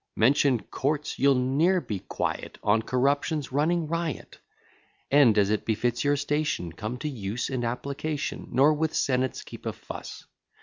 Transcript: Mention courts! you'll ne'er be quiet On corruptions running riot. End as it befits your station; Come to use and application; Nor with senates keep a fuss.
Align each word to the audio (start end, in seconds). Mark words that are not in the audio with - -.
Mention 0.15 0.59
courts! 0.63 1.19
you'll 1.19 1.35
ne'er 1.35 1.79
be 1.79 1.99
quiet 1.99 2.57
On 2.63 2.81
corruptions 2.81 3.51
running 3.51 3.85
riot. 3.87 4.39
End 5.11 5.37
as 5.37 5.51
it 5.51 5.63
befits 5.63 6.03
your 6.03 6.17
station; 6.17 6.71
Come 6.73 6.97
to 6.97 7.07
use 7.07 7.51
and 7.51 7.63
application; 7.63 8.47
Nor 8.51 8.73
with 8.73 8.95
senates 8.95 9.43
keep 9.43 9.63
a 9.67 9.73
fuss. 9.73 10.25